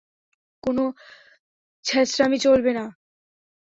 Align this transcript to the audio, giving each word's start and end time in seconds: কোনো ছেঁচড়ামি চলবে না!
কোনো 0.63 0.83
ছেঁচড়ামি 1.85 2.37
চলবে 2.45 2.71
না! 2.73 2.85